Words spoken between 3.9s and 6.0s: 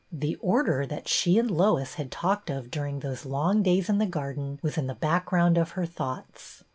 the garden was in the background of her